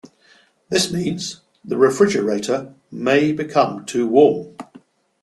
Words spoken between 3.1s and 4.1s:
become too